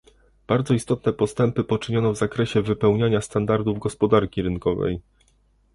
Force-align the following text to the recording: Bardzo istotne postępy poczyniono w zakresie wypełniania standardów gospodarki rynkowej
Bardzo 0.47 0.73
istotne 0.73 1.13
postępy 1.13 1.63
poczyniono 1.63 2.11
w 2.13 2.17
zakresie 2.17 2.61
wypełniania 2.61 3.21
standardów 3.21 3.79
gospodarki 3.79 4.41
rynkowej 4.41 4.99